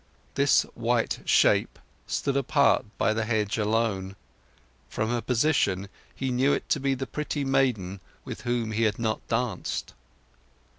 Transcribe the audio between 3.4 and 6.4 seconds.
alone. From her position he